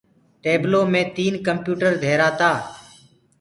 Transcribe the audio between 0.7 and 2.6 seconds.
مي تين ڪمپيوٽر ڌيرآ تآ